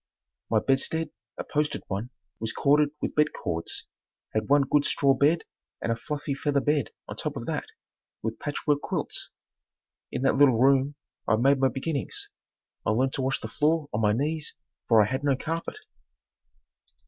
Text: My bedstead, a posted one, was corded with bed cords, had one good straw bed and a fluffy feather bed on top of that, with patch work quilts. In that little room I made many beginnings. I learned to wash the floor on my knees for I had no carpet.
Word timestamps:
My 0.49 0.57
bedstead, 0.57 1.11
a 1.37 1.43
posted 1.43 1.83
one, 1.87 2.09
was 2.39 2.53
corded 2.53 2.89
with 3.03 3.13
bed 3.13 3.33
cords, 3.39 3.85
had 4.33 4.49
one 4.49 4.63
good 4.63 4.83
straw 4.83 5.13
bed 5.13 5.43
and 5.79 5.91
a 5.91 5.95
fluffy 5.95 6.33
feather 6.33 6.59
bed 6.59 6.89
on 7.07 7.15
top 7.17 7.37
of 7.37 7.45
that, 7.45 7.65
with 8.23 8.39
patch 8.39 8.65
work 8.65 8.81
quilts. 8.81 9.29
In 10.11 10.23
that 10.23 10.37
little 10.37 10.57
room 10.59 10.95
I 11.27 11.35
made 11.35 11.59
many 11.61 11.71
beginnings. 11.73 12.29
I 12.83 12.89
learned 12.89 13.13
to 13.13 13.21
wash 13.21 13.41
the 13.41 13.47
floor 13.47 13.89
on 13.93 14.01
my 14.01 14.11
knees 14.11 14.55
for 14.87 15.03
I 15.03 15.05
had 15.05 15.23
no 15.23 15.35
carpet. 15.35 15.77